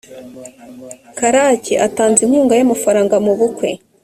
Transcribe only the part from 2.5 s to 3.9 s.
y amagafanga mu bukwe